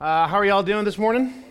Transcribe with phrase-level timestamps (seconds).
[0.00, 1.42] Uh, how are y'all doing this morning?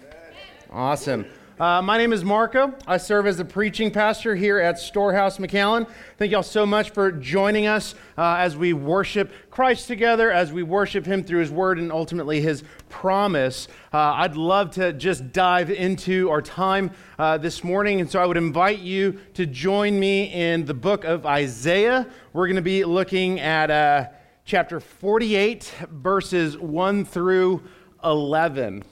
[0.72, 1.26] Awesome.
[1.60, 2.74] Uh, my name is Marco.
[2.88, 5.86] I serve as the preaching pastor here at Storehouse McAllen.
[6.18, 10.64] Thank y'all so much for joining us uh, as we worship Christ together, as we
[10.64, 13.68] worship Him through His Word and ultimately His promise.
[13.94, 18.26] Uh, I'd love to just dive into our time uh, this morning, and so I
[18.26, 22.08] would invite you to join me in the book of Isaiah.
[22.32, 24.06] We're going to be looking at uh,
[24.46, 27.62] chapter 48, verses 1 through
[28.10, 28.84] 11.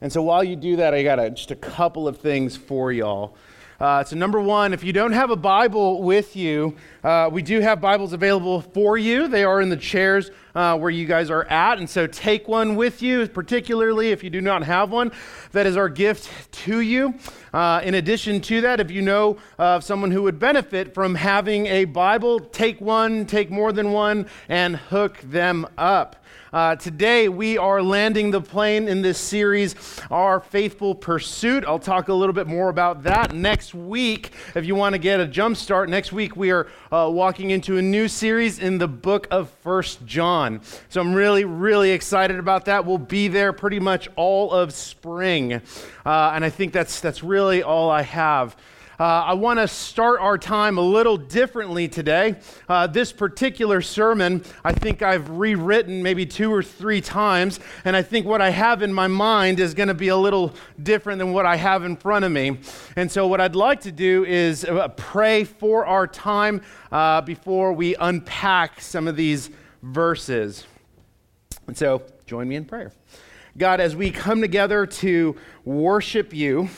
[0.00, 2.92] And so while you do that, I got a, just a couple of things for
[2.92, 3.36] y'all.
[3.78, 7.60] Uh, so, number one, if you don't have a Bible with you, uh, we do
[7.60, 9.28] have Bibles available for you.
[9.28, 11.78] They are in the chairs uh, where you guys are at.
[11.78, 15.12] And so, take one with you, particularly if you do not have one.
[15.52, 17.16] That is our gift to you.
[17.52, 21.66] Uh, in addition to that, if you know of someone who would benefit from having
[21.66, 26.24] a Bible, take one, take more than one, and hook them up.
[26.52, 29.74] Uh, today, we are landing the plane in this series,
[30.12, 31.64] Our Faithful Pursuit.
[31.66, 34.30] I'll talk a little bit more about that next week.
[34.54, 37.78] If you want to get a jump start, next week we are uh, walking into
[37.78, 40.60] a new series in the book of First John.
[40.88, 42.86] So I'm really, really excited about that.
[42.86, 45.54] We'll be there pretty much all of spring.
[45.54, 48.56] Uh, and I think that's, that's really all I have.
[48.98, 52.36] Uh, I want to start our time a little differently today.
[52.66, 58.00] Uh, this particular sermon, I think I've rewritten maybe two or three times, and I
[58.00, 61.34] think what I have in my mind is going to be a little different than
[61.34, 62.58] what I have in front of me.
[62.96, 67.74] And so, what I'd like to do is uh, pray for our time uh, before
[67.74, 69.50] we unpack some of these
[69.82, 70.64] verses.
[71.66, 72.92] And so, join me in prayer.
[73.58, 75.36] God, as we come together to
[75.66, 76.70] worship you,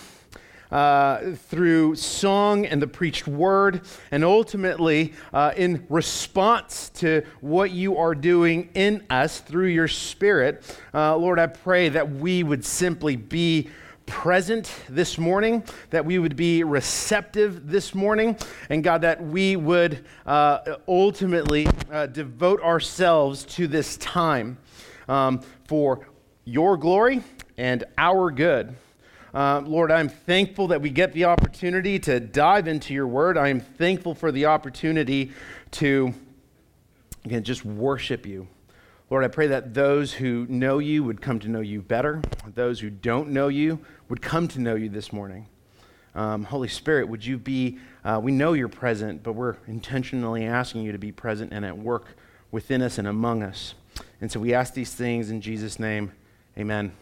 [0.71, 7.97] uh, through song and the preached word, and ultimately uh, in response to what you
[7.97, 10.65] are doing in us through your Spirit.
[10.93, 13.71] Uh, Lord, I pray that we would simply be
[14.07, 18.37] present this morning, that we would be receptive this morning,
[18.71, 24.57] and God, that we would uh, ultimately uh, devote ourselves to this time
[25.09, 26.07] um, for
[26.45, 27.23] your glory
[27.59, 28.75] and our good.
[29.35, 33.37] Uh, Lord, I'm thankful that we get the opportunity to dive into your word.
[33.37, 35.33] I am thankful for the opportunity
[35.73, 36.15] to,
[37.25, 38.49] again, just worship you.
[39.11, 42.21] Lord, I pray that those who know you would come to know you better.
[42.55, 45.47] Those who don't know you would come to know you this morning.
[46.15, 50.83] Um, Holy Spirit, would you be, uh, we know you're present, but we're intentionally asking
[50.83, 52.17] you to be present and at work
[52.51, 53.75] within us and among us.
[54.21, 56.13] And so we ask these things in Jesus' name.
[56.59, 56.93] Amen.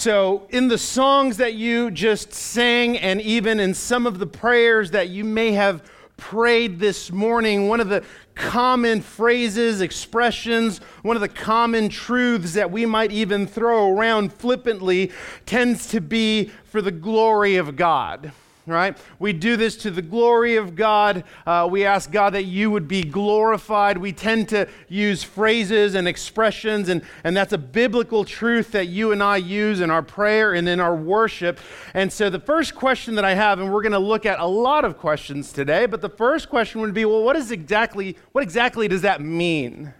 [0.00, 4.92] So, in the songs that you just sang, and even in some of the prayers
[4.92, 8.02] that you may have prayed this morning, one of the
[8.34, 15.12] common phrases, expressions, one of the common truths that we might even throw around flippantly
[15.44, 18.32] tends to be for the glory of God
[18.66, 18.96] right?
[19.18, 21.24] We do this to the glory of God.
[21.46, 23.98] Uh, we ask God that you would be glorified.
[23.98, 29.12] We tend to use phrases and expressions, and, and that's a biblical truth that you
[29.12, 31.58] and I use in our prayer and in our worship.
[31.94, 34.46] And so, the first question that I have, and we're going to look at a
[34.46, 38.42] lot of questions today, but the first question would be well, what, is exactly, what
[38.42, 39.92] exactly does that mean?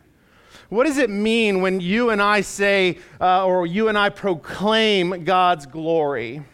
[0.69, 5.25] What does it mean when you and I say, uh, or you and I proclaim
[5.25, 6.45] God's glory?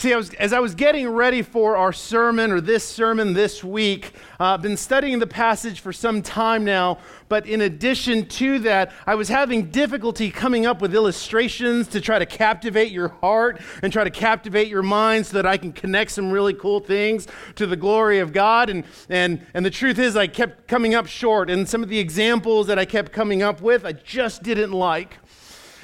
[0.00, 3.62] See, I was, as I was getting ready for our sermon or this sermon this
[3.62, 6.96] week, uh, I've been studying the passage for some time now,
[7.28, 12.18] but in addition to that, I was having difficulty coming up with illustrations to try
[12.18, 16.12] to captivate your heart and try to captivate your mind so that I can connect
[16.12, 18.70] some really cool things to the glory of God.
[18.70, 21.98] And, and, and the truth is, I kept coming up short, and some of the
[21.98, 25.18] examples that I kept coming up with, I just didn't like.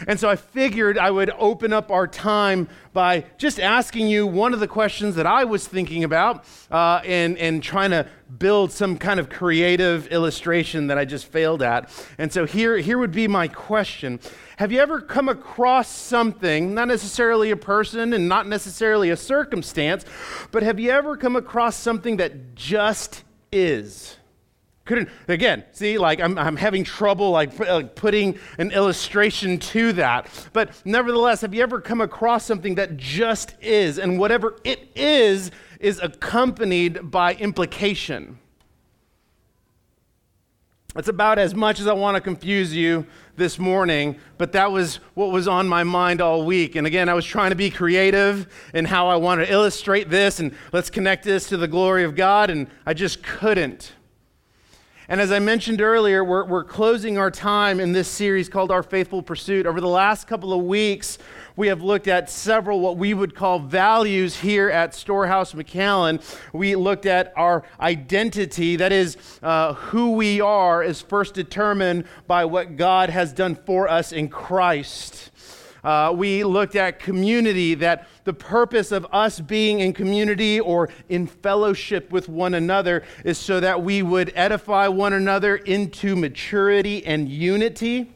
[0.06, 4.54] And so I figured I would open up our time by just asking you one
[4.54, 8.06] of the questions that I was thinking about uh, and, and trying to
[8.38, 11.90] build some kind of creative illustration that I just failed at.
[12.18, 14.20] And so here, here would be my question
[14.56, 20.04] Have you ever come across something, not necessarily a person and not necessarily a circumstance,
[20.50, 24.16] but have you ever come across something that just is?
[24.86, 30.28] Couldn't again see like i'm, I'm having trouble like, like putting an illustration to that.
[30.52, 35.50] But nevertheless have you ever come across something that just is and whatever it is
[35.80, 38.38] is accompanied by implication?
[40.94, 43.06] That's about as much as i want to confuse you
[43.36, 46.76] this morning but that was what was on my mind all week.
[46.76, 50.38] And again i was trying to be creative in how i want to illustrate this
[50.38, 53.92] and let's connect this to the glory of god and i just couldn't
[55.08, 58.82] And as I mentioned earlier, we're, we're closing our time in this series called Our
[58.82, 59.64] Faithful Pursuit.
[59.64, 61.18] Over the last couple of weeks,
[61.54, 66.20] we have looked at several what we would call values here at Storehouse McAllen.
[66.52, 72.44] We looked at our identity, that is, uh, who we are, is first determined by
[72.44, 75.30] what God has done for us in Christ.
[75.86, 81.28] Uh, we looked at community, that the purpose of us being in community or in
[81.28, 87.28] fellowship with one another is so that we would edify one another into maturity and
[87.28, 88.12] unity.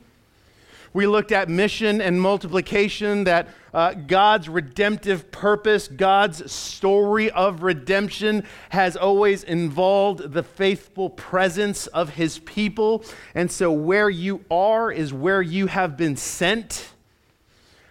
[0.93, 8.49] We looked at mission and multiplication, that uh, God's redemptive purpose, God's story of redemption
[8.71, 13.05] has always involved the faithful presence of his people.
[13.37, 16.91] And so, where you are is where you have been sent.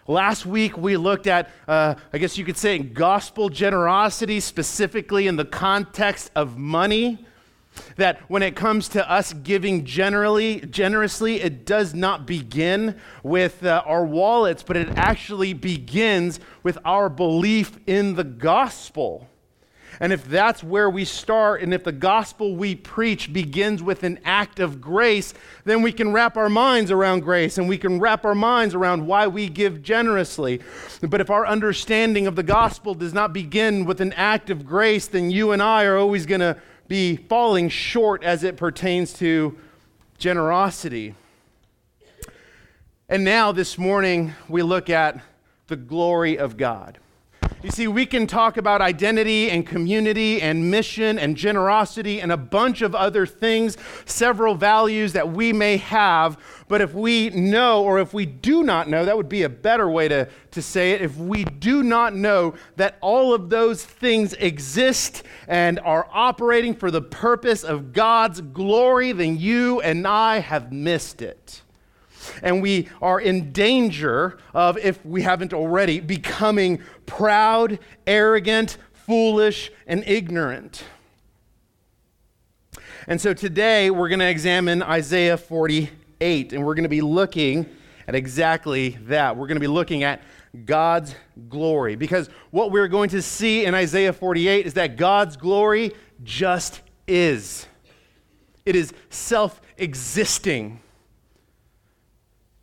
[0.09, 5.35] Last week, we looked at, uh, I guess you could say, gospel generosity, specifically in
[5.35, 7.23] the context of money.
[7.95, 13.83] That when it comes to us giving generally, generously, it does not begin with uh,
[13.85, 19.29] our wallets, but it actually begins with our belief in the gospel.
[19.99, 24.19] And if that's where we start, and if the gospel we preach begins with an
[24.23, 25.33] act of grace,
[25.65, 29.05] then we can wrap our minds around grace and we can wrap our minds around
[29.05, 30.61] why we give generously.
[31.01, 35.07] But if our understanding of the gospel does not begin with an act of grace,
[35.07, 36.57] then you and I are always going to
[36.87, 39.57] be falling short as it pertains to
[40.17, 41.13] generosity.
[43.09, 45.19] And now, this morning, we look at
[45.67, 46.99] the glory of God.
[47.61, 52.37] You see, we can talk about identity and community and mission and generosity and a
[52.37, 53.75] bunch of other things,
[54.05, 56.37] several values that we may have.
[56.69, 59.89] But if we know, or if we do not know, that would be a better
[59.89, 61.01] way to, to say it.
[61.01, 66.91] If we do not know that all of those things exist and are operating for
[66.91, 71.61] the purpose of God's glory, then you and I have missed it
[72.41, 80.03] and we are in danger of, if we haven't already, becoming proud, arrogant, foolish, and
[80.05, 80.83] ignorant.
[83.07, 87.65] And so today we're going to examine Isaiah 48, and we're going to be looking
[88.07, 89.35] at exactly that.
[89.35, 90.21] We're going to be looking at
[90.65, 91.15] God's
[91.47, 91.95] glory.
[91.95, 95.91] Because what we're going to see in Isaiah 48 is that God's glory
[96.23, 97.65] just is,
[98.65, 100.79] it is self existing.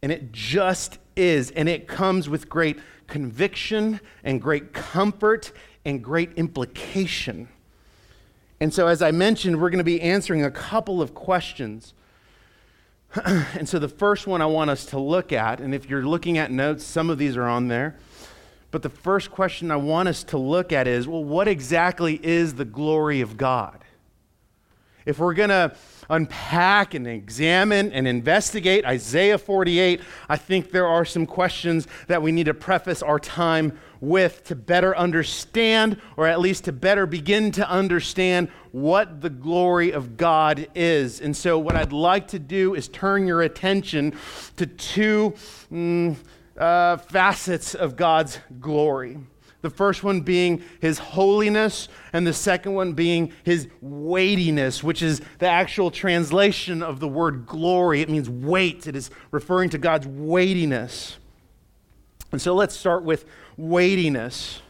[0.03, 1.51] And it just is.
[1.51, 5.53] And it comes with great conviction and great comfort
[5.85, 7.49] and great implication.
[8.61, 11.95] And so, as I mentioned, we're going to be answering a couple of questions.
[13.25, 16.39] and so, the first one I want us to look at, and if you're looking
[16.39, 17.97] at notes, some of these are on there.
[18.71, 22.55] But the first question I want us to look at is well, what exactly is
[22.55, 23.85] the glory of God?
[25.05, 25.73] If we're going to
[26.09, 32.33] unpack and examine and investigate Isaiah 48, I think there are some questions that we
[32.33, 37.51] need to preface our time with to better understand, or at least to better begin
[37.53, 41.21] to understand what the glory of God is.
[41.21, 44.15] And so, what I'd like to do is turn your attention
[44.57, 45.35] to two
[45.73, 46.17] mm,
[46.59, 49.19] uh, facets of God's glory.
[49.67, 55.21] The first one being his holiness, and the second one being his weightiness, which is
[55.41, 58.01] the actual translation of the word glory.
[58.01, 61.19] It means weight, it is referring to God's weightiness.
[62.31, 63.25] And so let's start with
[63.57, 64.63] weightiness.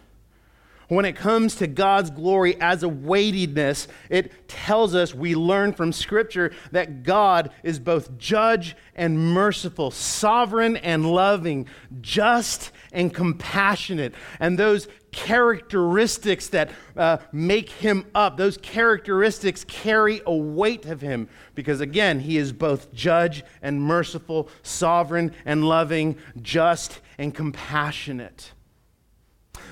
[0.88, 5.92] When it comes to God's glory as a weightiness, it tells us, we learn from
[5.92, 11.66] Scripture, that God is both judge and merciful, sovereign and loving,
[12.00, 14.14] just and compassionate.
[14.38, 21.28] And those characteristics that uh, make him up, those characteristics carry a weight of him
[21.56, 28.52] because, again, he is both judge and merciful, sovereign and loving, just and compassionate.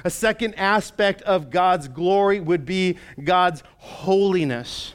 [0.04, 4.94] A second aspect of God's glory would be God's holiness.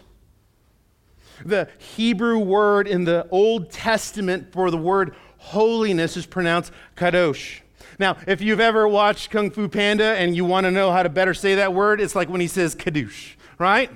[1.43, 7.61] The Hebrew word in the Old Testament for the word holiness is pronounced kadosh.
[7.97, 11.09] Now, if you've ever watched Kung Fu Panda and you want to know how to
[11.09, 13.89] better say that word, it's like when he says kadosh, right?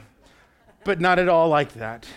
[0.83, 2.07] But not at all like that.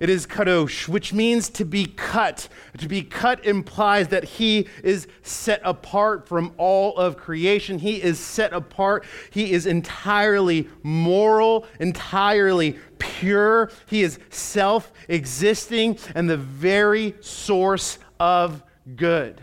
[0.00, 2.48] It is kadosh, which means to be cut.
[2.78, 7.78] To be cut implies that he is set apart from all of creation.
[7.78, 9.04] He is set apart.
[9.30, 13.70] He is entirely moral, entirely pure.
[13.86, 18.64] He is self existing and the very source of
[18.96, 19.42] good.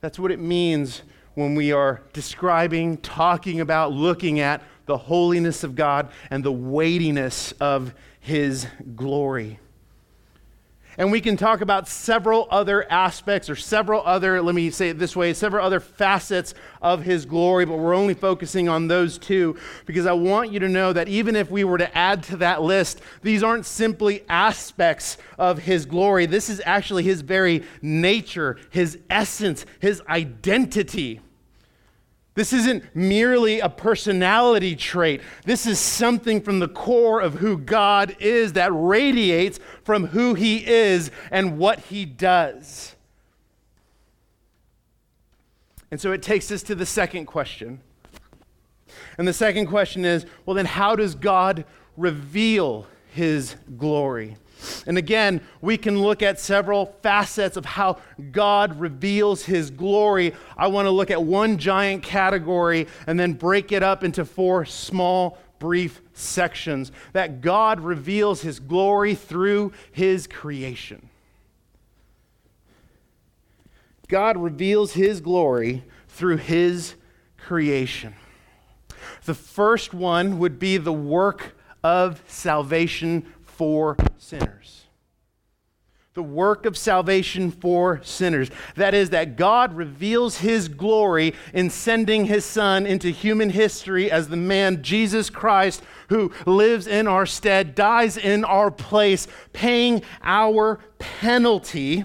[0.00, 1.02] That's what it means
[1.34, 7.52] when we are describing, talking about, looking at the holiness of God and the weightiness
[7.52, 9.58] of his glory.
[10.98, 14.98] And we can talk about several other aspects or several other, let me say it
[14.98, 19.56] this way, several other facets of his glory, but we're only focusing on those two
[19.86, 22.60] because I want you to know that even if we were to add to that
[22.60, 26.26] list, these aren't simply aspects of his glory.
[26.26, 31.22] This is actually his very nature, his essence, his identity.
[32.34, 35.20] This isn't merely a personality trait.
[35.44, 40.66] This is something from the core of who God is that radiates from who He
[40.66, 42.96] is and what He does.
[45.90, 47.80] And so it takes us to the second question.
[49.18, 51.66] And the second question is well, then, how does God
[51.98, 54.36] reveal His glory?
[54.86, 57.98] And again, we can look at several facets of how
[58.30, 60.34] God reveals his glory.
[60.56, 64.64] I want to look at one giant category and then break it up into four
[64.64, 71.08] small, brief sections that God reveals his glory through his creation.
[74.08, 76.94] God reveals his glory through his
[77.38, 78.14] creation.
[79.24, 84.86] The first one would be the work of salvation for sinners.
[86.14, 88.50] The work of salvation for sinners.
[88.76, 94.28] That is, that God reveals his glory in sending his son into human history as
[94.28, 100.80] the man Jesus Christ who lives in our stead, dies in our place, paying our
[100.98, 102.04] penalty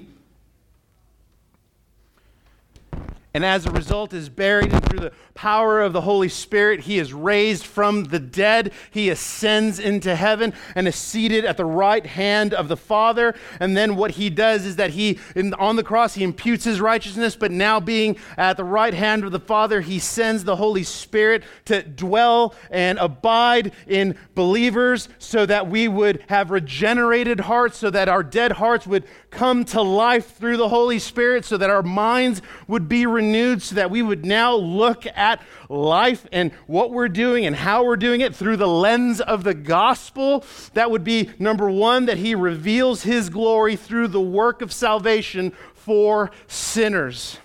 [3.37, 6.97] and as a result is buried and through the power of the holy spirit he
[6.97, 8.73] is raised from the dead.
[8.89, 13.35] He ascends into heaven and is seated at the right hand of the father.
[13.59, 16.81] And then what he does is that he in, on the cross he imputes his
[16.81, 17.35] righteousness.
[17.35, 21.43] But now being at the right hand of the father he sends the holy spirit
[21.65, 28.09] to dwell and abide in believers so that we would have regenerated hearts so that
[28.09, 32.41] our dead hearts would come to life through the holy spirit so that our minds
[32.67, 37.45] would be renewed so that we would now look at life and what we're doing
[37.45, 40.43] and how we're doing it through the lens of the gospel.
[40.73, 45.51] That would be number one, that he reveals his glory through the work of salvation
[45.73, 47.39] for sinners.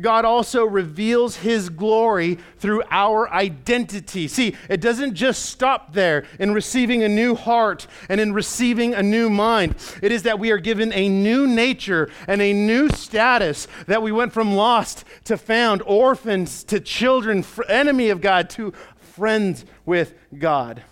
[0.00, 4.28] God also reveals his glory through our identity.
[4.28, 9.02] See, it doesn't just stop there in receiving a new heart and in receiving a
[9.02, 9.74] new mind.
[10.02, 14.12] It is that we are given a new nature and a new status, that we
[14.12, 20.82] went from lost to found, orphans to children, enemy of God to friends with God.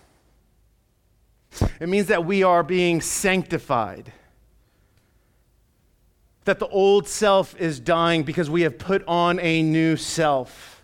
[1.81, 4.13] It means that we are being sanctified
[6.49, 10.83] that the old self is dying because we have put on a new self.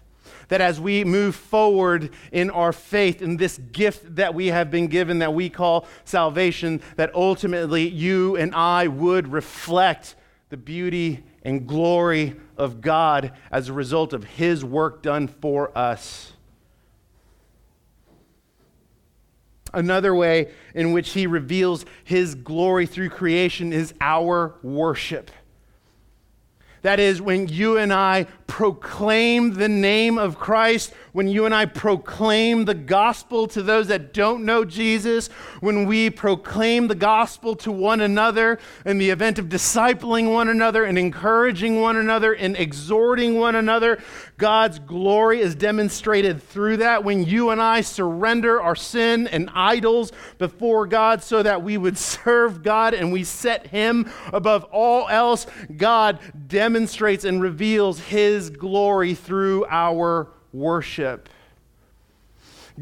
[0.49, 4.89] That as we move forward in our faith, in this gift that we have been
[4.89, 10.17] given that we call salvation, that ultimately you and I would reflect
[10.51, 16.35] the beauty and glory of God as a result of His work done for us.
[19.73, 25.31] Another way in which He reveals His glory through creation is our worship.
[26.85, 31.67] That is, when you and I proclaim the name of Christ, when you and I
[31.67, 35.29] proclaim the gospel to those that don't know Jesus,
[35.61, 40.85] when we proclaim the gospel to one another in the event of discipling one another
[40.85, 44.03] and encouraging one another and exhorting one another,
[44.37, 47.05] God's glory is demonstrated through that.
[47.05, 51.97] When you and I surrender our sin and idols before God so that we would
[52.15, 55.47] serve God and we set Him above all else,
[55.77, 61.29] God demonstrates and reveals His his glory through our worship.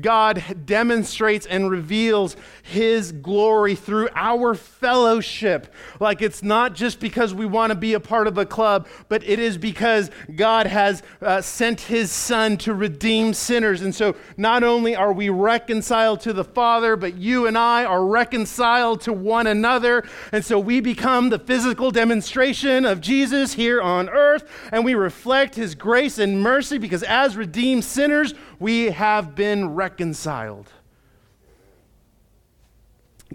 [0.00, 5.72] God demonstrates and reveals his glory through our fellowship.
[6.00, 9.22] Like it's not just because we want to be a part of a club, but
[9.24, 13.82] it is because God has uh, sent his son to redeem sinners.
[13.82, 18.04] And so not only are we reconciled to the Father, but you and I are
[18.04, 20.04] reconciled to one another.
[20.32, 25.54] And so we become the physical demonstration of Jesus here on earth, and we reflect
[25.54, 29.81] his grace and mercy because as redeemed sinners, we have been reconciled.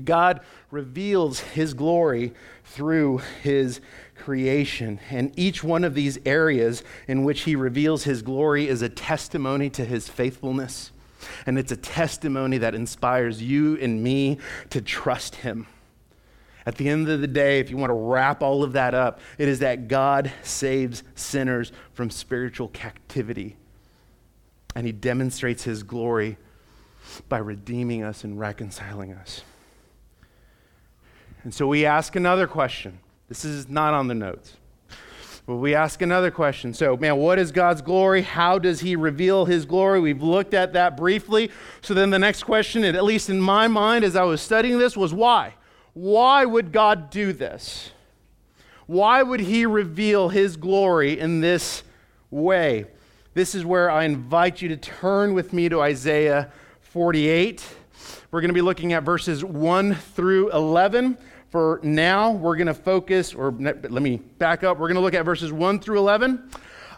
[0.04, 3.80] God reveals his glory through his
[4.16, 5.00] creation.
[5.10, 9.70] And each one of these areas in which he reveals his glory is a testimony
[9.72, 10.92] to his faithfulness.
[11.46, 14.38] And it's a testimony that inspires you and me
[14.70, 15.68] to trust him.
[16.66, 19.22] At the end of the day, if you want to wrap all of that up,
[19.38, 23.56] it is that God saves sinners from spiritual captivity
[24.78, 26.38] and he demonstrates his glory
[27.28, 29.42] by redeeming us and reconciling us.
[31.42, 33.00] And so we ask another question.
[33.28, 34.56] This is not on the notes.
[35.48, 36.76] But we ask another question.
[36.76, 38.22] So, man, what is God's glory?
[38.22, 40.00] How does he reveal his glory?
[40.00, 41.50] We've looked at that briefly.
[41.82, 44.96] So then the next question, at least in my mind as I was studying this,
[44.96, 45.56] was why?
[45.96, 47.94] Why would God do this?
[48.86, 51.82] Why would he reveal his glory in this
[52.30, 52.86] way?
[53.38, 56.52] This is where I invite you to turn with me to Isaiah
[56.82, 57.64] 48.
[58.32, 61.20] We're going to be looking at verses 1 through 11.
[61.52, 64.80] For now, we're going to focus, or let me back up.
[64.80, 66.50] We're going to look at verses 1 through 11.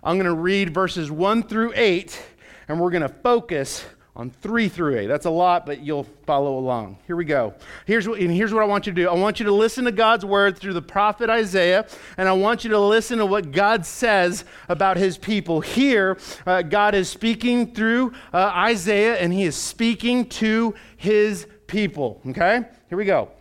[0.02, 2.24] I'm going to read verses 1 through 8,
[2.70, 3.84] and we're going to focus
[4.20, 5.08] on 3 through 8.
[5.08, 6.98] That's a lot, but you'll follow along.
[7.08, 7.54] Here we go.
[7.86, 9.86] Here's what, and here's what I want you to do I want you to listen
[9.86, 13.54] to God's word through the prophet Isaiah, and I want you to listen to what
[13.54, 15.62] God says about his people.
[15.62, 22.20] Here, uh, God is speaking through uh, Isaiah, and he is speaking to his people.
[22.28, 22.66] Okay?
[22.90, 23.32] Here we go.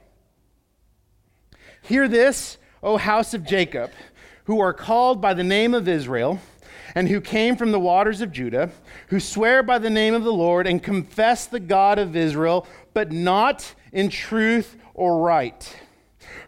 [1.83, 3.91] Hear this, O house of Jacob,
[4.45, 6.39] who are called by the name of Israel,
[6.95, 8.71] and who came from the waters of Judah,
[9.09, 13.13] who swear by the name of the Lord and confess the God of Israel, but
[13.13, 15.77] not in truth or right.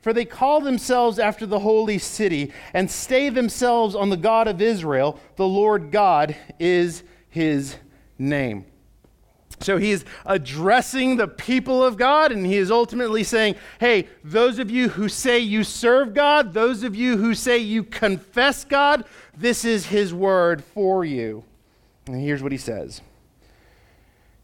[0.00, 4.60] For they call themselves after the holy city and stay themselves on the God of
[4.60, 5.18] Israel.
[5.36, 7.76] The Lord God is his
[8.18, 8.64] name.
[9.60, 14.70] So he's addressing the people of God, and he is ultimately saying, Hey, those of
[14.70, 19.04] you who say you serve God, those of you who say you confess God,
[19.40, 21.44] this is his word for you.
[22.06, 23.00] And here's what he says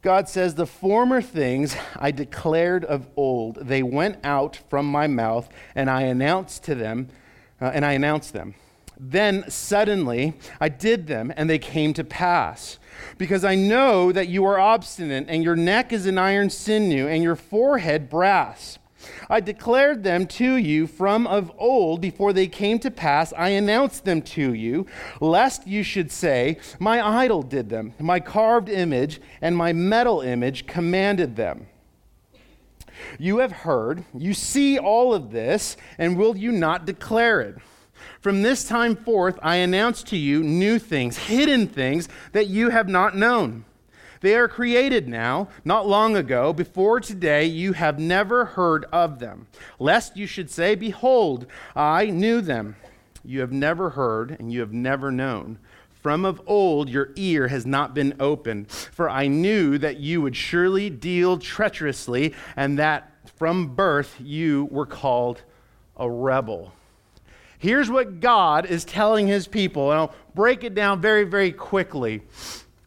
[0.02, 5.48] God says, The former things I declared of old, they went out from my mouth,
[5.74, 7.08] and I announced to them,
[7.60, 8.54] uh, and I announced them.
[8.98, 12.78] Then suddenly I did them, and they came to pass
[13.18, 17.22] because I know that you are obstinate, and your neck is an iron sinew, and
[17.22, 18.78] your forehead brass.
[19.28, 23.32] I declared them to you from of old before they came to pass.
[23.36, 24.86] I announced them to you,
[25.20, 30.66] lest you should say, My idol did them, my carved image and my metal image
[30.66, 31.66] commanded them.
[33.18, 37.56] You have heard, you see all of this, and will you not declare it?
[38.20, 42.88] From this time forth, I announce to you new things, hidden things that you have
[42.88, 43.64] not known.
[44.20, 49.46] They are created now, not long ago, before today you have never heard of them.
[49.78, 52.76] Lest you should say, Behold, I knew them.
[53.24, 55.58] You have never heard, and you have never known.
[56.00, 60.36] From of old your ear has not been opened, for I knew that you would
[60.36, 65.42] surely deal treacherously, and that from birth you were called
[65.96, 66.72] a rebel.
[67.58, 72.22] Here's what God is telling his people, and I'll break it down very, very quickly.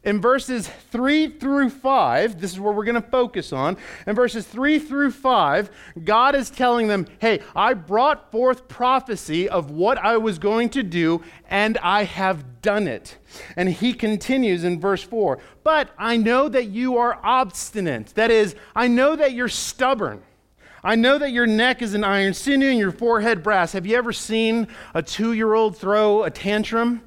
[0.02, 3.76] In verses 3 through 5, this is where we're going to focus on.
[4.08, 5.70] In verses 3 through 5,
[6.06, 10.84] God is telling them, Hey, I brought forth prophecy of what I was going to
[10.84, 13.18] do, and I have done it.
[13.58, 18.16] And he continues in verse 4 But I know that you are obstinate.
[18.16, 20.22] That is, I know that you're stubborn.
[20.82, 23.74] I know that your neck is an iron sinew and your forehead brass.
[23.74, 27.02] Have you ever seen a two year old throw a tantrum?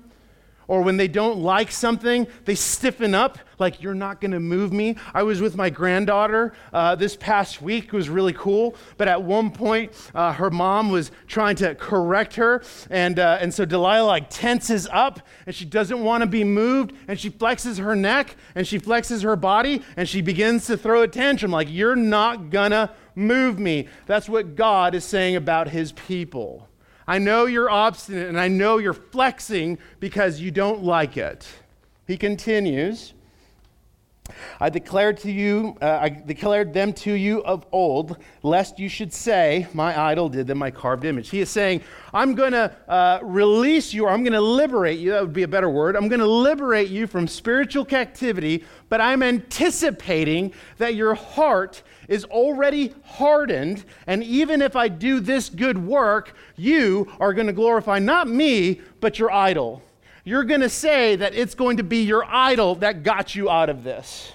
[0.72, 4.96] Or when they don't like something, they stiffen up, like, you're not gonna move me.
[5.12, 8.74] I was with my granddaughter uh, this past week, it was really cool.
[8.96, 12.62] But at one point, uh, her mom was trying to correct her.
[12.88, 16.94] And, uh, and so Delilah, like, tenses up and she doesn't wanna be moved.
[17.06, 21.02] And she flexes her neck and she flexes her body and she begins to throw
[21.02, 23.88] a tantrum, like, you're not gonna move me.
[24.06, 26.66] That's what God is saying about his people.
[27.12, 31.46] I know you're obstinate and I know you're flexing because you don't like it.
[32.06, 33.12] He continues.
[34.58, 39.12] I declared to you, uh, I declared them to you of old, lest you should
[39.12, 41.28] say, My idol did them, my carved image.
[41.28, 41.82] He is saying,
[42.14, 45.10] I'm going to uh, release you, or I'm going to liberate you.
[45.10, 45.96] That would be a better word.
[45.96, 52.24] I'm going to liberate you from spiritual captivity, but I'm anticipating that your heart is
[52.24, 53.84] already hardened.
[54.06, 58.80] And even if I do this good work, you are going to glorify not me,
[59.00, 59.82] but your idol
[60.24, 63.68] you're going to say that it's going to be your idol that got you out
[63.68, 64.32] of this.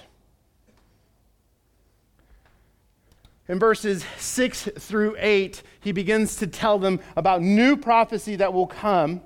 [3.48, 8.66] In verses 6 through 8, he begins to tell them about new prophecy that will
[8.66, 9.22] come,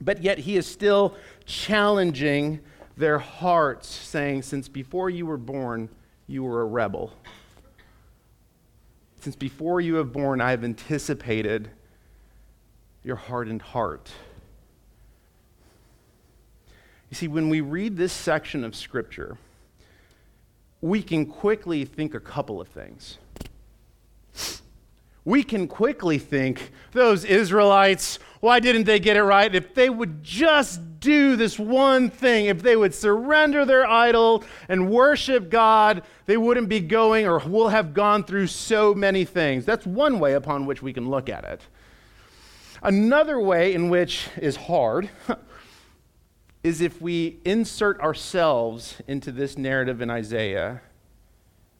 [0.00, 1.14] but yet he is still
[1.46, 2.58] challenging
[2.96, 5.88] their hearts, saying, Since before you were born,
[6.26, 7.12] you were a rebel.
[9.20, 11.70] Since before you were born, I have anticipated
[13.02, 14.10] your hardened heart.
[17.10, 19.38] You see, when we read this section of Scripture,
[20.80, 23.18] we can quickly think a couple of things.
[25.24, 29.54] We can quickly think, those Israelites, why didn't they get it right?
[29.54, 34.90] If they would just do this one thing, if they would surrender their idol and
[34.90, 39.64] worship God, they wouldn't be going or will have gone through so many things.
[39.64, 41.60] That's one way upon which we can look at it.
[42.82, 45.10] Another way in which is hard
[46.64, 50.80] is if we insert ourselves into this narrative in Isaiah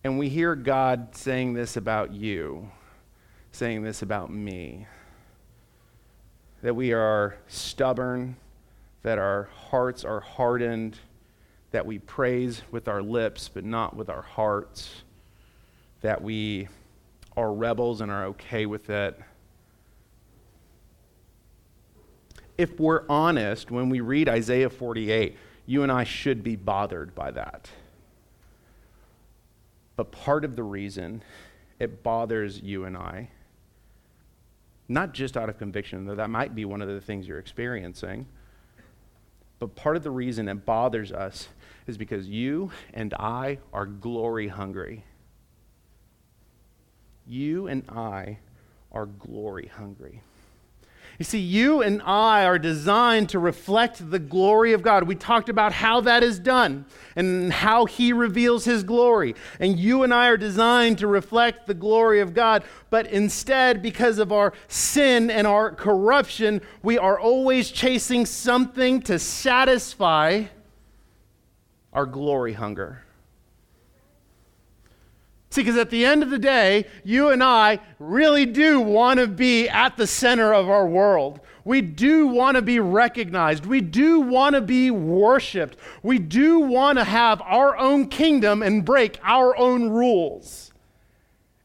[0.05, 2.71] and we hear God saying this about you,
[3.53, 4.87] saying this about me
[6.63, 8.37] that we are stubborn,
[9.05, 10.99] that our hearts are hardened,
[11.71, 15.03] that we praise with our lips but not with our hearts,
[16.01, 16.67] that we
[17.37, 19.21] are rebels and are okay with it.
[22.57, 25.37] If we're honest, when we read Isaiah 48,
[25.67, 27.71] you and I should be bothered by that.
[29.97, 31.23] But part of the reason
[31.79, 33.29] it bothers you and I
[34.89, 38.27] not just out of conviction, though that might be one of the things you're experiencing.
[39.65, 41.49] But part of the reason it bothers us
[41.87, 45.05] is because you and I are glory hungry.
[47.27, 48.41] You and I
[48.93, 50.21] are glory hungry.
[51.19, 55.05] You see, you and I are designed to reflect the glory of God.
[55.05, 59.37] We talked about how that is done and how He reveals His glory.
[59.61, 62.65] And you and I are designed to reflect the glory of God.
[62.91, 69.21] But instead, because of our sin and our corruption, we are always chasing something to
[69.21, 70.45] satisfy
[71.93, 73.04] our glory hunger.
[75.55, 79.29] See, because at the end of the day, you and I really do want to
[79.29, 81.39] be at the center of our world.
[81.65, 83.65] We do want to be recognized.
[83.65, 85.77] We do want to be worshiped.
[86.03, 90.73] We do want to have our own kingdom and break our own rules.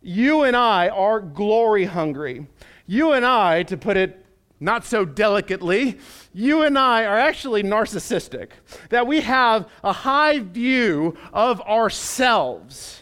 [0.03, 2.45] You and I are glory hungry.
[2.85, 4.23] You and I, to put it
[4.59, 5.97] not so delicately,
[6.31, 8.49] you and I are actually narcissistic,
[8.89, 13.01] that we have a high view of ourselves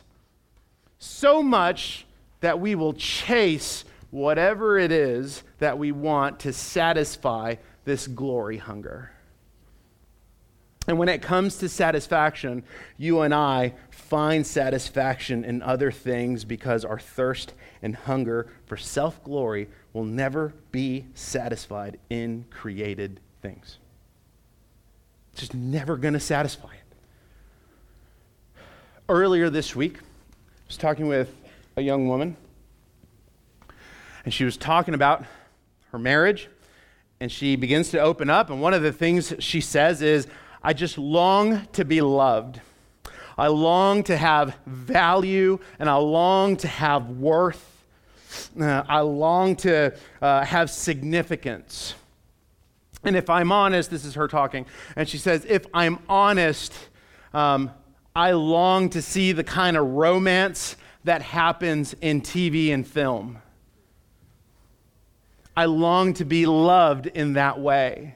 [0.99, 2.05] so much
[2.41, 7.55] that we will chase whatever it is that we want to satisfy
[7.85, 9.11] this glory hunger.
[10.87, 12.63] And when it comes to satisfaction,
[12.97, 19.21] you and I find satisfaction in other things because our thirst and hunger for self
[19.23, 23.79] glory will never be satisfied in created things.
[25.33, 28.61] It's just never going to satisfy it.
[29.09, 29.99] Earlier this week,
[30.67, 31.33] was talking with
[31.77, 32.35] a young woman,
[34.25, 35.23] and she was talking about
[35.91, 36.49] her marriage,
[37.19, 38.49] and she begins to open up.
[38.49, 40.27] And one of the things she says is,
[40.61, 42.59] I just long to be loved.
[43.37, 47.85] I long to have value, and I long to have worth.
[48.59, 51.95] Uh, I long to uh, have significance.
[53.03, 54.65] And if I'm honest, this is her talking,
[54.97, 56.73] and she says, if I'm honest,
[57.33, 57.71] um,
[58.17, 63.43] I long to see the kind of romance that happens in TV and film.
[65.55, 68.15] I long to be loved in that way.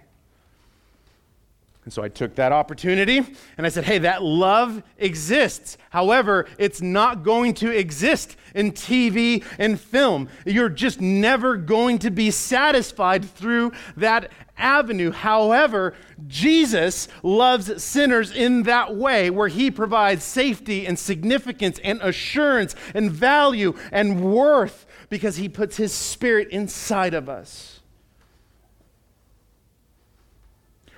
[1.83, 3.17] And so I took that opportunity
[3.57, 5.77] and I said, hey, that love exists.
[5.89, 10.29] However, it's not going to exist in TV and film.
[10.45, 15.11] You're just never going to be satisfied through that avenue.
[15.11, 15.95] However,
[16.27, 23.11] Jesus loves sinners in that way where he provides safety and significance and assurance and
[23.11, 27.80] value and worth because he puts his spirit inside of us.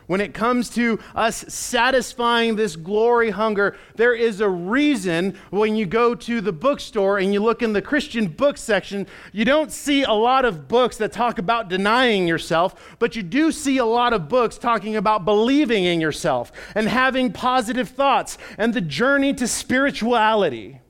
[0.08, 5.86] When it comes to us satisfying this glory hunger, there is a reason when you
[5.86, 10.04] go to the bookstore and you look in the Christian book section, you don't see
[10.04, 14.12] a lot of books that talk about denying yourself, but you do see a lot
[14.12, 19.48] of books talking about believing in yourself and having positive thoughts and the journey to
[19.48, 20.82] spirituality,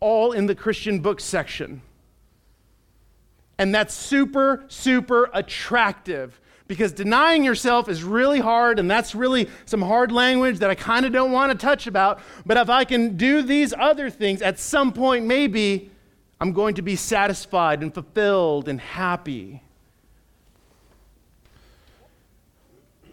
[0.00, 1.82] all in the Christian book section.
[3.58, 9.80] And that's super, super attractive because denying yourself is really hard and that's really some
[9.80, 12.20] hard language that I kind of don't want to touch about.
[12.44, 15.90] But if I can do these other things, at some point, maybe
[16.40, 19.62] I'm going to be satisfied and fulfilled and happy.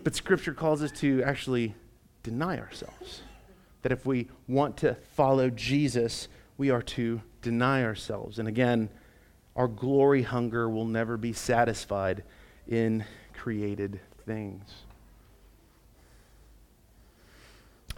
[0.04, 1.74] But Scripture calls us to actually
[2.22, 3.22] deny ourselves.
[3.82, 8.38] That if we want to follow Jesus, we are to deny ourselves.
[8.38, 8.90] And again,
[9.56, 12.24] our glory hunger will never be satisfied
[12.68, 13.06] in
[13.46, 14.64] created things.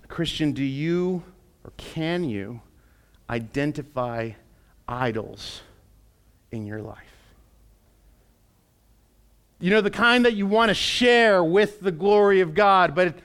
[0.10, 1.24] Christian, do you
[1.64, 2.60] or can you
[3.30, 4.32] identify
[4.90, 5.62] idols
[6.52, 6.98] in your life?
[9.62, 13.16] You know, the kind that you want to share with the glory of God, but,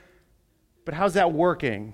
[0.85, 1.93] but how's that working?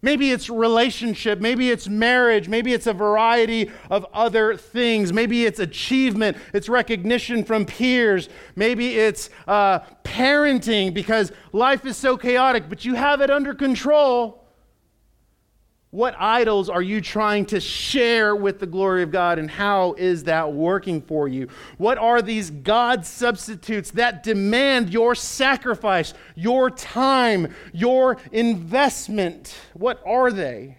[0.00, 5.12] Maybe it's relationship, maybe it's marriage, maybe it's a variety of other things.
[5.12, 12.16] Maybe it's achievement, it's recognition from peers, maybe it's uh, parenting because life is so
[12.16, 14.37] chaotic, but you have it under control.
[15.90, 20.24] What idols are you trying to share with the glory of God, and how is
[20.24, 21.48] that working for you?
[21.78, 29.58] What are these God substitutes that demand your sacrifice, your time, your investment?
[29.72, 30.76] What are they?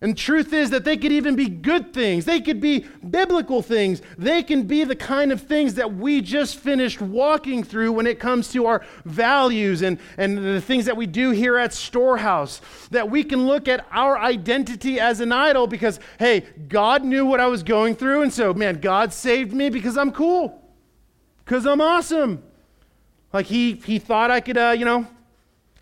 [0.00, 2.24] And truth is that they could even be good things.
[2.24, 4.00] They could be biblical things.
[4.16, 8.20] They can be the kind of things that we just finished walking through when it
[8.20, 12.60] comes to our values and, and the things that we do here at Storehouse.
[12.92, 17.40] That we can look at our identity as an idol because, hey, God knew what
[17.40, 18.22] I was going through.
[18.22, 20.62] And so, man, God saved me because I'm cool,
[21.44, 22.44] because I'm awesome.
[23.32, 25.08] Like he, he thought I could, uh, you know,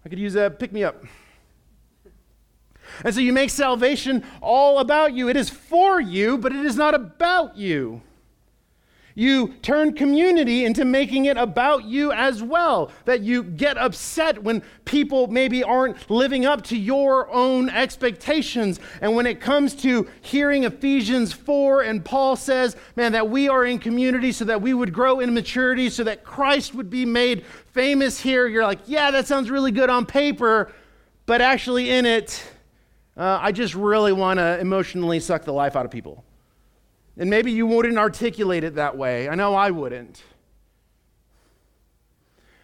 [0.06, 1.04] I could use a pick me up.
[3.04, 5.28] And so you make salvation all about you.
[5.28, 8.02] It is for you, but it is not about you.
[9.18, 12.92] You turn community into making it about you as well.
[13.06, 18.78] That you get upset when people maybe aren't living up to your own expectations.
[19.00, 23.64] And when it comes to hearing Ephesians 4, and Paul says, man, that we are
[23.64, 27.46] in community so that we would grow in maturity, so that Christ would be made
[27.72, 30.70] famous here, you're like, yeah, that sounds really good on paper,
[31.24, 32.46] but actually in it,
[33.16, 36.24] uh, I just really want to emotionally suck the life out of people.
[37.16, 39.28] And maybe you wouldn't articulate it that way.
[39.28, 40.22] I know I wouldn't.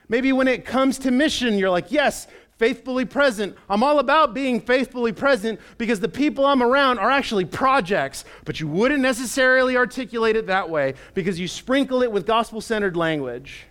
[0.09, 2.27] Maybe when it comes to mission, you're like, yes,
[2.59, 3.57] faithfully present.
[3.71, 8.61] I'm all about being faithfully present because the people I'm around are actually projects, but
[8.61, 13.65] you wouldn't necessarily articulate it that way because you sprinkle it with gospel centered language.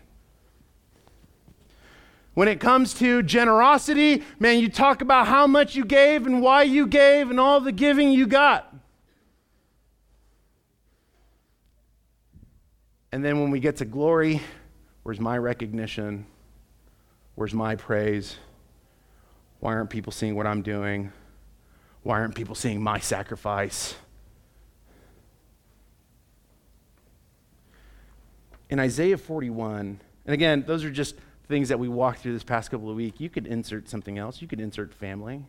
[2.33, 6.63] When it comes to generosity, man, you talk about how much you gave and why
[6.63, 8.73] you gave and all the giving you got.
[13.11, 14.41] And then when we get to glory,
[15.03, 16.25] where's my recognition?
[17.35, 18.37] Where's my praise?
[19.59, 21.11] Why aren't people seeing what I'm doing?
[22.03, 23.95] Why aren't people seeing my sacrifice?
[28.69, 31.15] In Isaiah 41, and again, those are just
[31.51, 34.41] things that we walked through this past couple of weeks, you could insert something else.
[34.41, 35.43] You could insert family.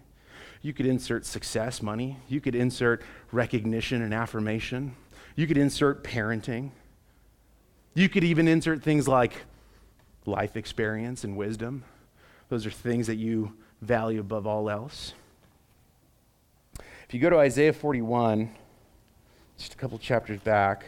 [0.60, 2.18] You could insert success, money.
[2.28, 4.96] You could insert recognition and affirmation.
[5.36, 6.72] You could insert parenting.
[7.94, 9.44] You could even insert things like
[10.26, 11.84] life experience and wisdom.
[12.48, 15.14] Those are things that you value above all else.
[16.80, 18.50] If you go to Isaiah 41,
[19.56, 20.84] just a couple chapters back,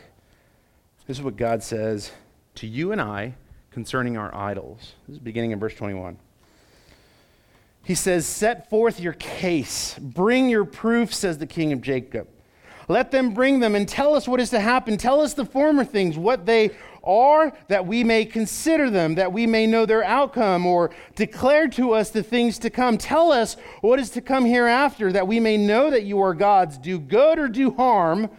[1.07, 2.11] this is what God says
[2.57, 3.35] to you and I
[3.74, 4.94] concerning our idols.
[5.08, 6.16] This is beginning in verse 21.
[7.82, 12.28] He says, Set forth your case, bring your proof, says the king of Jacob.
[12.87, 14.96] Let them bring them and tell us what is to happen.
[14.96, 16.70] Tell us the former things, what they
[17.02, 21.94] are, that we may consider them, that we may know their outcome, or declare to
[21.94, 22.96] us the things to come.
[22.96, 26.78] Tell us what is to come hereafter, that we may know that you are gods.
[26.78, 28.30] Do good or do harm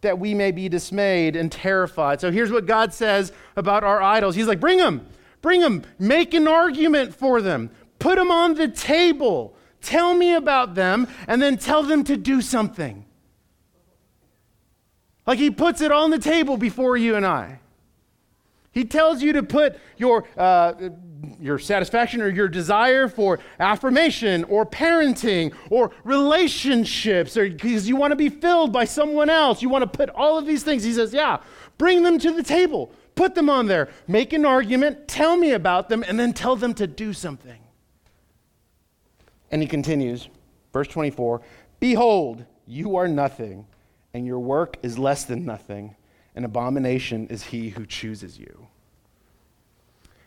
[0.00, 2.20] that we may be dismayed and terrified.
[2.20, 5.06] So here's what God says about our idols He's like, bring them,
[5.42, 10.74] bring them, make an argument for them, put them on the table, tell me about
[10.74, 13.04] them, and then tell them to do something.
[15.26, 17.60] Like he puts it on the table before you and I.
[18.70, 20.74] He tells you to put your, uh,
[21.40, 28.12] your satisfaction or your desire for affirmation or parenting or relationships or because you want
[28.12, 29.62] to be filled by someone else.
[29.62, 30.84] You want to put all of these things.
[30.84, 31.38] He says, Yeah,
[31.78, 35.88] bring them to the table, put them on there, make an argument, tell me about
[35.88, 37.58] them, and then tell them to do something.
[39.50, 40.28] And he continues,
[40.72, 41.42] verse 24
[41.78, 43.66] Behold, you are nothing,
[44.12, 45.94] and your work is less than nothing.
[46.34, 48.66] An abomination is he who chooses you.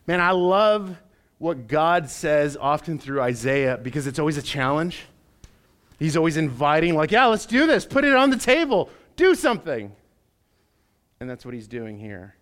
[0.10, 0.98] Man, I love
[1.38, 5.04] what God says often through Isaiah because it's always a challenge.
[6.00, 7.86] He's always inviting, like, yeah, let's do this.
[7.86, 8.90] Put it on the table.
[9.18, 9.96] Do something.
[11.20, 12.34] And that's what he's doing here.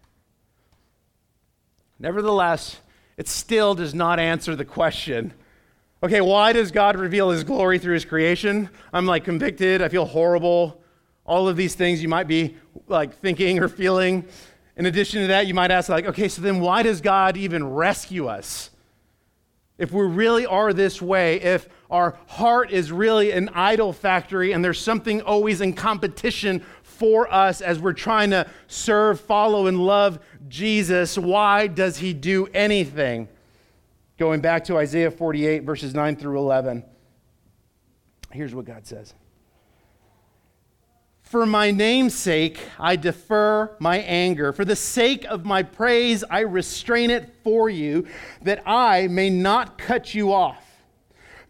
[1.99, 2.79] Nevertheless,
[3.17, 5.33] it still does not answer the question
[6.01, 8.69] okay, why does God reveal his glory through his creation?
[8.93, 9.81] I'm like convicted.
[9.81, 10.81] I feel horrible
[11.25, 12.55] all of these things you might be
[12.87, 14.23] like thinking or feeling.
[14.77, 17.67] In addition to that, you might ask, like, okay, so then why does God even
[17.67, 18.69] rescue us?
[19.77, 24.63] if we really are this way, if our heart is really an idol factory and
[24.63, 30.19] there's something always in competition for us as we're trying to serve, follow, and love
[30.47, 33.27] Jesus, why does he do anything?
[34.17, 36.83] Going back to Isaiah 48, verses 9 through 11,
[38.31, 39.13] here's what God says.
[41.27, 44.53] For my name's sake, I defer my anger.
[44.53, 48.07] For the sake of my praise, I restrain it for you,
[48.43, 50.63] that I may not cut you off.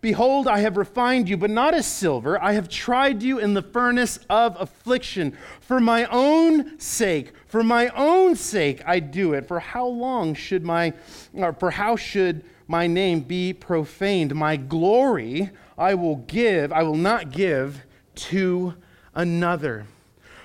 [0.02, 2.42] Behold, I have refined you, but not as silver.
[2.42, 5.38] I have tried you in the furnace of affliction.
[5.62, 9.48] For my own sake, for my own sake, I do it.
[9.48, 10.94] For how long should my,
[11.34, 14.34] or for how should my name be profaned?
[14.34, 17.86] My glory I will give, I will not give
[18.16, 18.74] to
[19.18, 19.86] another.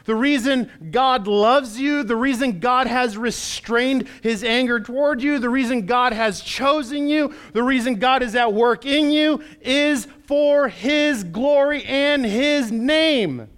[0.04, 5.48] The reason God loves you, the reason God has restrained his anger toward you, the
[5.48, 10.68] reason God has chosen you, the reason God is at work in you is for
[10.68, 13.48] his glory and his name.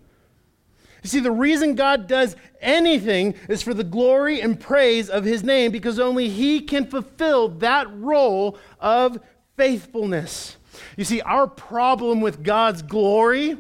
[1.03, 5.43] You see, the reason God does anything is for the glory and praise of his
[5.43, 9.19] name because only he can fulfill that role of
[9.57, 10.57] faithfulness.
[10.97, 13.57] You see, our problem with God's glory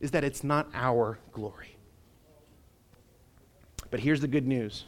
[0.00, 1.76] is that it's not our glory.
[3.90, 4.84] But here's the good news.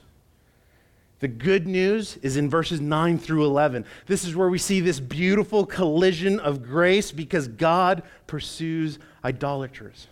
[1.20, 3.84] The good news is in verses 9 through 11.
[4.06, 10.08] This is where we see this beautiful collision of grace because God pursues idolaters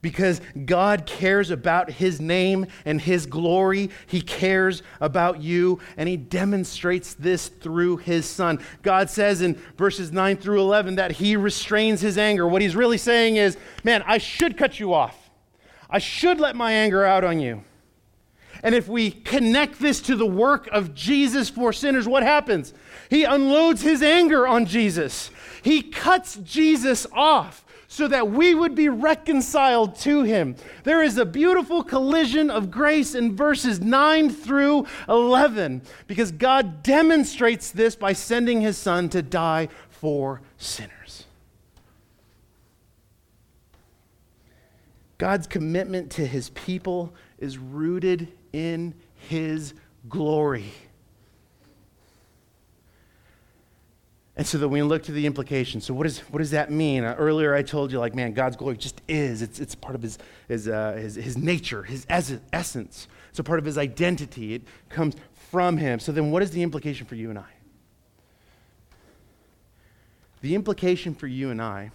[0.00, 3.90] because God cares about his name and his glory.
[4.06, 8.60] He cares about you, and he demonstrates this through his son.
[8.82, 12.46] God says in verses 9 through 11 that he restrains his anger.
[12.46, 15.30] What he's really saying is, man, I should cut you off.
[15.90, 17.64] I should let my anger out on you.
[18.62, 22.74] And if we connect this to the work of Jesus for sinners, what happens?
[23.08, 25.30] He unloads his anger on Jesus.
[25.62, 30.54] He cuts Jesus off so that we would be reconciled to him.
[30.84, 37.70] There is a beautiful collision of grace in verses 9 through 11 because God demonstrates
[37.70, 41.24] this by sending his son to die for sinners.
[45.16, 49.72] God's commitment to his people is rooted in his
[50.10, 50.72] glory.
[54.38, 55.84] And so that we look to the implications.
[55.84, 57.02] So what, is, what does that mean?
[57.02, 59.42] Uh, earlier I told you, like, man, God's glory just is.
[59.42, 63.08] It's, it's part of his, his, uh, his, his nature, his es- essence.
[63.30, 64.54] It's a part of his identity.
[64.54, 65.16] It comes
[65.50, 65.98] from him.
[65.98, 67.50] So then what is the implication for you and I?
[70.40, 71.90] The implication for you and I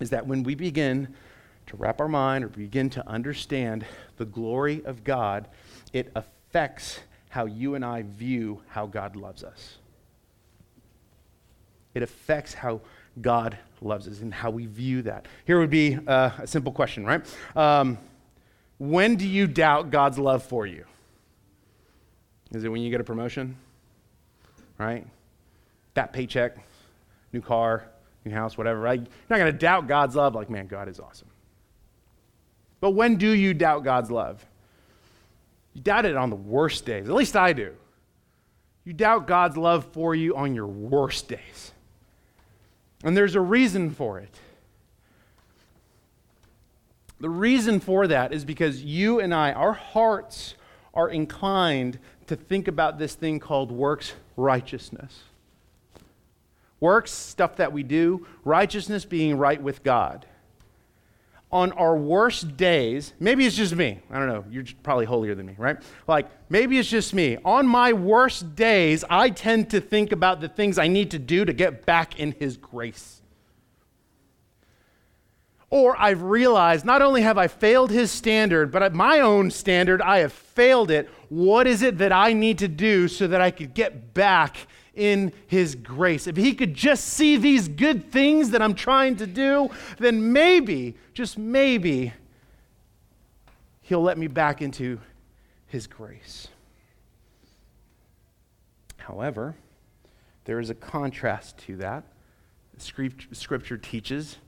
[0.00, 1.14] is that when we begin
[1.68, 5.46] to wrap our mind or begin to understand the glory of God,
[5.92, 6.98] it affects
[7.28, 9.76] how you and I view how God loves us.
[11.94, 12.80] It affects how
[13.20, 15.26] God loves us and how we view that.
[15.44, 17.24] Here would be uh, a simple question, right?
[17.56, 17.98] Um,
[18.78, 20.84] when do you doubt God's love for you?
[22.52, 23.56] Is it when you get a promotion?
[24.78, 25.06] Right?
[25.94, 26.56] That paycheck,
[27.32, 27.84] new car,
[28.24, 29.00] new house, whatever, right?
[29.00, 31.28] You're not going to doubt God's love like, man, God is awesome.
[32.80, 34.44] But when do you doubt God's love?
[35.72, 37.08] You doubt it on the worst days.
[37.08, 37.74] At least I do.
[38.84, 41.72] You doubt God's love for you on your worst days.
[43.04, 44.34] And there's a reason for it.
[47.20, 50.54] The reason for that is because you and I, our hearts
[50.92, 55.22] are inclined to think about this thing called works righteousness.
[56.80, 60.26] Works, stuff that we do, righteousness being right with God
[61.54, 64.00] on our worst days, maybe it's just me.
[64.10, 64.44] I don't know.
[64.50, 65.76] You're probably holier than me, right?
[66.08, 67.38] Like, maybe it's just me.
[67.44, 71.44] On my worst days, I tend to think about the things I need to do
[71.44, 73.22] to get back in His grace.
[75.70, 80.02] Or I've realized not only have I failed His standard, but at my own standard,
[80.02, 81.08] I have failed it.
[81.28, 85.32] What is it that I need to do so that I could get back in
[85.46, 86.26] His grace.
[86.26, 90.96] If He could just see these good things that I'm trying to do, then maybe,
[91.12, 92.12] just maybe,
[93.82, 95.00] He'll let me back into
[95.66, 96.48] His grace.
[98.96, 99.54] However,
[100.44, 102.04] there is a contrast to that.
[102.78, 104.38] Scripture teaches.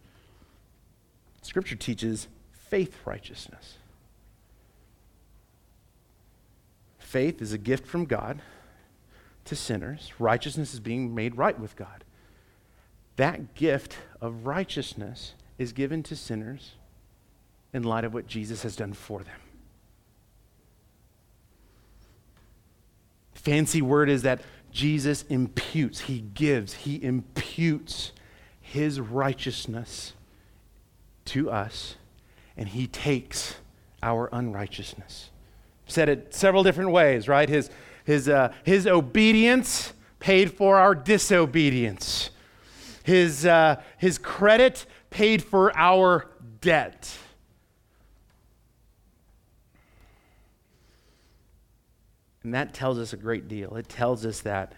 [1.43, 3.77] Scripture teaches faith righteousness.
[6.99, 8.43] Faith is a gift from God
[9.47, 10.13] to sinners.
[10.19, 12.05] Righteousness is being made right with God.
[13.17, 16.73] That gift of righteousness is given to sinners
[17.73, 19.41] in light of what Jesus has done for them.
[23.47, 24.41] fancy word is that
[24.73, 28.11] Jesus imputes, he gives, he imputes
[28.61, 30.15] his righteousness
[31.27, 31.95] to us,
[32.57, 33.55] and he takes
[34.03, 35.31] our unrighteousness.
[35.87, 37.49] Said it several different ways, right?
[37.49, 37.71] His,
[38.07, 42.31] his, uh, his obedience paid for our disobedience.
[43.03, 46.31] His, uh, his credit paid for our
[46.61, 47.13] debt.
[52.45, 53.75] And that tells us a great deal.
[53.75, 54.75] It tells us that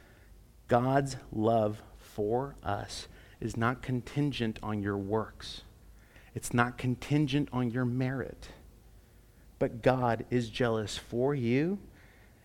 [0.67, 3.09] God's love for us
[3.43, 5.63] is not contingent on your works,
[6.35, 8.49] it's not contingent on your merit.
[9.59, 11.79] But God is jealous for you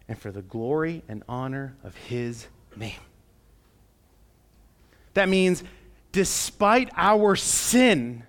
[0.07, 2.99] and for the glory and honor of His name.
[5.13, 5.63] That means,
[6.11, 8.23] despite our sin,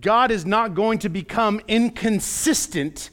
[0.00, 3.10] God is not going to become inconsistent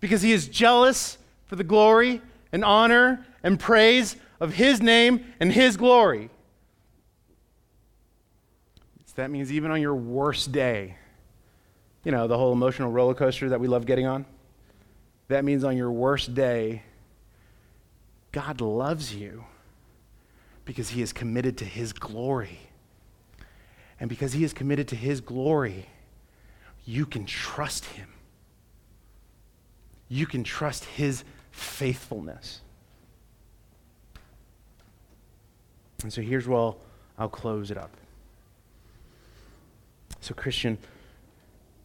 [0.00, 2.20] because He is jealous for the glory
[2.52, 6.30] and honor and praise of His name and His glory.
[9.06, 10.96] So that means even on your worst day,
[12.04, 14.24] you know, the whole emotional roller coaster that we love getting on,
[15.28, 16.82] that means on your worst day,
[18.32, 19.44] God loves you
[20.64, 22.58] because He is committed to His glory.
[24.00, 25.86] And because He is committed to His glory,
[26.84, 28.08] you can trust Him.
[30.08, 32.62] You can trust His faithfulness.
[36.02, 36.78] And so here's where I'll,
[37.18, 37.90] I'll close it up.
[40.20, 40.78] So, Christian,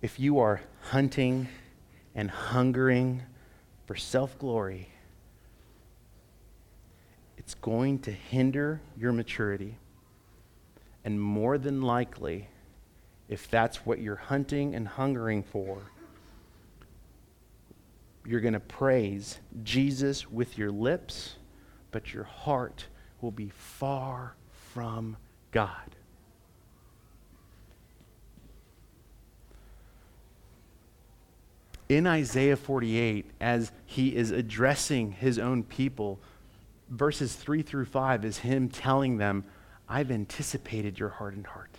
[0.02, 1.48] if you are hunting
[2.14, 3.24] and hungering
[3.86, 4.90] for self glory,
[7.38, 9.78] it's going to hinder your maturity.
[11.04, 12.48] And more than likely,
[13.28, 15.82] if that's what you're hunting and hungering for,
[18.26, 21.36] you're going to praise Jesus with your lips,
[21.92, 22.88] but your heart
[23.20, 24.36] will be far
[24.74, 25.18] from
[25.52, 25.96] God.
[31.90, 36.20] In Isaiah 48, as he is addressing his own people,
[36.90, 39.44] verses 3 through 5 is him telling them,
[39.88, 41.70] I've anticipated your hardened heart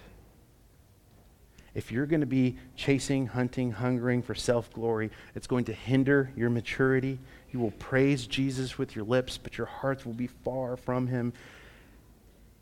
[1.75, 6.31] if you're going to be chasing, hunting, hungering for self glory, it's going to hinder
[6.37, 7.19] your maturity.
[7.51, 11.33] You will praise Jesus with your lips, but your hearts will be far from him.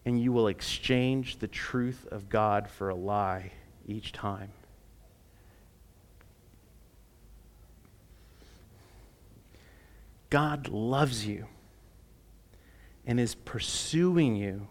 [0.04, 3.52] And you will exchange the truth of God for a lie
[3.86, 4.50] each time.
[10.32, 11.44] God loves you
[13.06, 14.66] and is pursuing you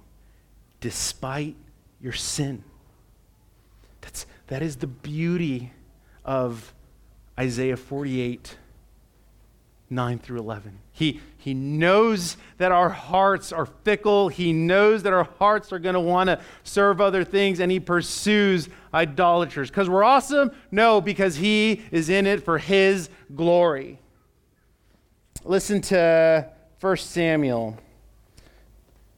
[0.80, 1.56] despite
[2.02, 2.64] your sin.
[4.02, 5.72] That's, that is the beauty
[6.26, 6.74] of
[7.40, 8.58] Isaiah 48,
[9.92, 10.80] 9 through 11.
[10.94, 14.30] He, he knows that our hearts are fickle.
[14.30, 17.80] He knows that our hearts are going to want to serve other things, and he
[17.80, 19.70] pursues idolaters.
[19.70, 20.54] Because we're awesome?
[20.72, 24.00] No, because he is in it for his glory.
[25.44, 26.48] Listen to
[26.80, 27.78] 1 Samuel.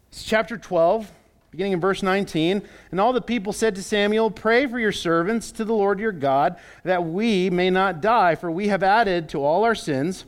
[0.10, 1.12] It's chapter 12
[1.52, 2.64] beginning in verse 19.
[2.90, 6.12] And all the people said to Samuel, Pray for your servants to the Lord your
[6.12, 10.26] God, that we may not die, for we have added to all our sins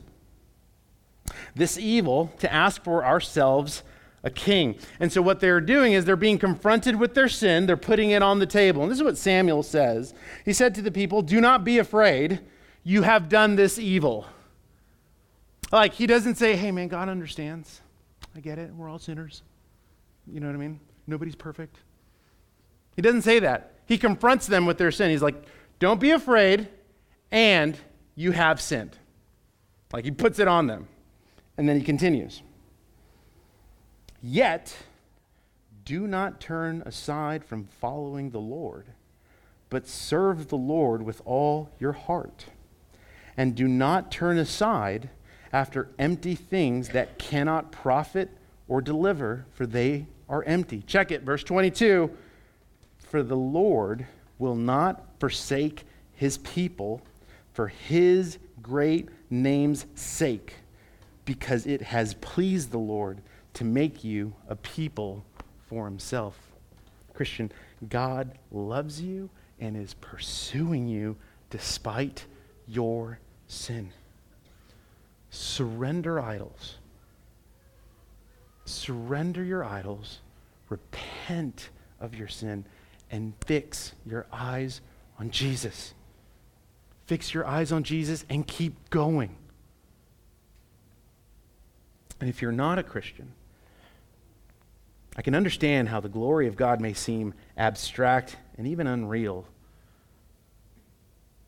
[1.56, 3.82] this evil to ask for ourselves
[4.22, 4.76] a king.
[5.00, 8.22] And so what they're doing is they're being confronted with their sin, they're putting it
[8.22, 8.82] on the table.
[8.82, 10.14] And this is what Samuel says.
[10.44, 12.40] He said to the people, Do not be afraid,
[12.84, 14.26] you have done this evil.
[15.72, 17.80] Like, he doesn't say, Hey, man, God understands.
[18.34, 18.72] I get it.
[18.74, 19.42] We're all sinners.
[20.26, 20.80] You know what I mean?
[21.06, 21.76] Nobody's perfect.
[22.96, 23.72] He doesn't say that.
[23.86, 25.10] He confronts them with their sin.
[25.10, 25.42] He's like,
[25.78, 26.68] don't be afraid,
[27.30, 27.78] and
[28.14, 28.96] you have sinned.
[29.92, 30.88] Like he puts it on them.
[31.58, 32.42] And then he continues.
[34.22, 34.76] Yet,
[35.84, 38.86] do not turn aside from following the Lord,
[39.70, 42.46] but serve the Lord with all your heart.
[43.36, 45.10] And do not turn aside
[45.56, 48.28] after empty things that cannot profit
[48.68, 50.82] or deliver, for they are empty.
[50.86, 52.10] Check it, verse 22
[52.98, 54.06] For the Lord
[54.38, 57.00] will not forsake his people
[57.54, 60.52] for his great name's sake,
[61.24, 63.22] because it has pleased the Lord
[63.54, 65.24] to make you a people
[65.70, 66.38] for himself.
[67.14, 67.50] Christian,
[67.88, 71.16] God loves you and is pursuing you
[71.48, 72.26] despite
[72.66, 73.90] your sin.
[75.30, 76.76] Surrender idols
[78.66, 80.20] surrender your idols,
[80.68, 81.70] repent
[82.00, 82.64] of your sin,
[83.10, 84.80] and fix your eyes
[85.18, 85.94] on Jesus.
[87.06, 89.36] Fix your eyes on Jesus and keep going.
[92.20, 93.32] And if you're not a Christian,
[95.16, 99.46] I can understand how the glory of God may seem abstract and even unreal.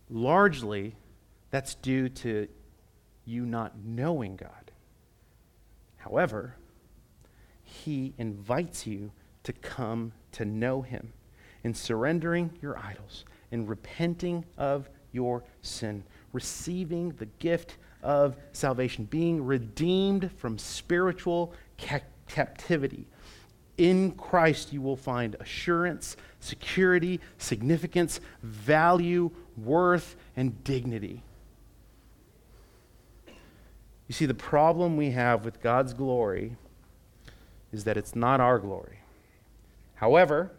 [0.09, 0.95] Largely,
[1.51, 2.49] that's due to
[3.29, 4.73] you not knowing God.
[5.97, 6.57] However,
[7.63, 9.13] He invites you
[9.45, 11.13] to come to know Him
[11.65, 19.45] in surrendering your idols, in repenting of your sin, receiving the gift of salvation, being
[19.45, 23.07] redeemed from spiritual ca- captivity
[23.79, 31.23] in Christ, you will find assurance, security, significance, value, worth, and dignity.
[34.09, 36.57] You see, the problem we have with God's glory
[37.73, 39.01] is that it's not our glory.
[39.97, 40.51] However,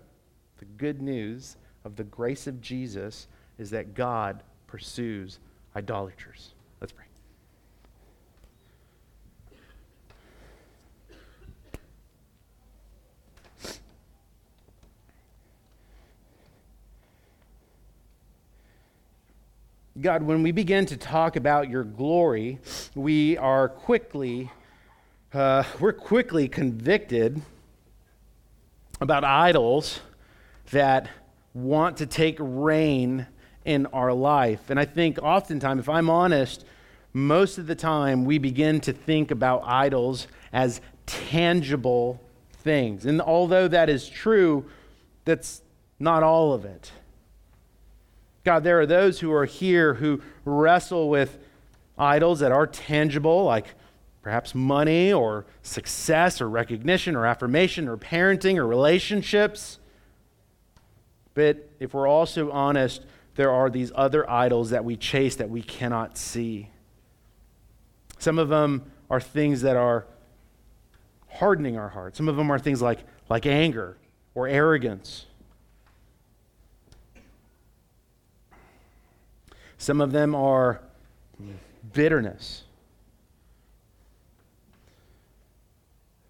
[0.59, 3.27] the good news of the grace of Jesus
[3.57, 5.39] is that God pursues
[5.75, 6.53] idolaters.
[6.79, 7.05] Let's pray.
[19.99, 22.59] God, when we begin to talk about your glory,
[22.95, 24.49] we are quickly,
[25.33, 27.41] uh, we're quickly convicted
[29.01, 29.99] about idols
[30.71, 31.09] that
[31.53, 33.27] want to take reign
[33.65, 34.69] in our life.
[34.69, 36.63] And I think oftentimes, if I'm honest,
[37.11, 42.21] most of the time we begin to think about idols as tangible
[42.59, 43.05] things.
[43.05, 44.65] And although that is true,
[45.25, 45.61] that's
[45.99, 46.91] not all of it.
[48.43, 51.37] God, there are those who are here who wrestle with
[51.97, 53.75] idols that are tangible, like
[54.21, 59.79] perhaps money or success or recognition or affirmation or parenting or relationships.
[61.33, 65.61] But if we're also honest, there are these other idols that we chase that we
[65.61, 66.69] cannot see.
[68.17, 70.05] Some of them are things that are
[71.27, 72.17] hardening our hearts.
[72.17, 73.97] Some of them are things like, like anger
[74.33, 75.25] or arrogance
[79.79, 80.81] Some of them are
[81.93, 82.63] bitterness.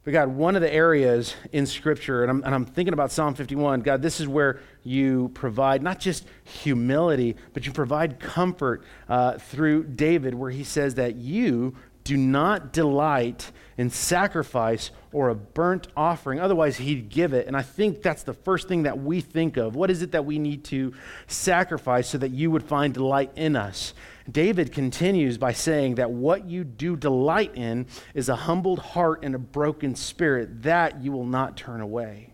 [0.04, 3.34] But God, one of the areas in Scripture, and I'm, and I'm, thinking about Psalm
[3.34, 9.40] 51, God, this is where you provide not just humility, but you provide comfort uh,
[9.40, 11.76] through David, where he says that you
[12.10, 16.40] do not delight in sacrifice or a burnt offering.
[16.40, 17.46] Otherwise, he'd give it.
[17.46, 19.76] And I think that's the first thing that we think of.
[19.76, 20.92] What is it that we need to
[21.28, 23.94] sacrifice so that you would find delight in us?
[24.30, 27.86] David continues by saying that what you do delight in
[28.16, 32.34] is a humbled heart and a broken spirit, that you will not turn away.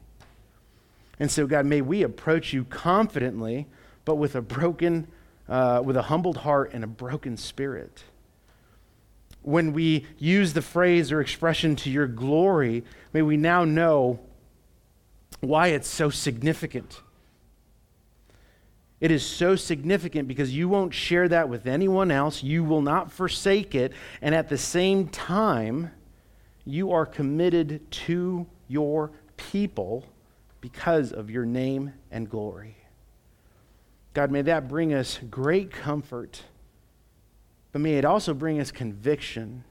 [1.20, 3.68] And so, God, may we approach you confidently,
[4.06, 5.10] but with a broken,
[5.50, 8.06] uh, with a humbled heart and a broken spirit
[9.46, 12.84] when we use the phrase or expression to your glory,
[13.14, 14.20] may we now know
[15.40, 17.02] why it's so significant.
[19.00, 22.42] It is so significant because you won't share that with anyone else.
[22.42, 23.94] You will not forsake it.
[24.20, 25.92] And at the same time,
[26.66, 30.06] you are committed to your people
[30.60, 32.78] because of your name and glory.
[34.16, 36.42] God, may that bring us great comfort
[37.76, 39.66] but may it also bring us conviction,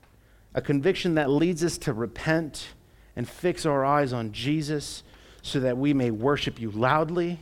[0.55, 2.75] a conviction that leads us to repent
[3.17, 5.03] and fix our eyes on Jesus
[5.41, 7.41] so that we may worship you loudly,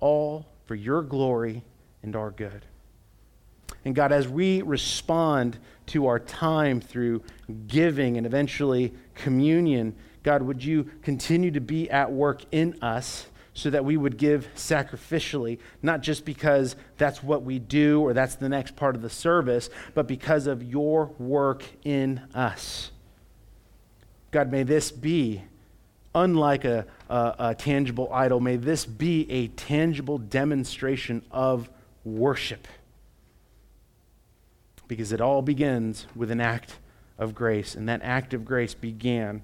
[0.00, 1.62] all for your glory
[2.02, 2.64] and our good.
[3.84, 5.58] And God, as we respond
[5.88, 7.22] to our time through
[7.66, 13.70] giving and eventually communion, God, would you continue to be at work in us so
[13.70, 18.50] that we would give sacrificially, not just because that's what we do or that's the
[18.50, 22.90] next part of the service, but because of your work in us.
[24.30, 25.40] God, may this be,
[26.14, 31.70] unlike a, a, a tangible idol, may this be a tangible demonstration of
[32.04, 32.68] worship.
[34.86, 36.76] Because it all begins with an act
[37.18, 39.42] of grace, and that act of grace began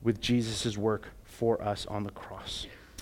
[0.00, 2.66] with Jesus' work for us on the cross.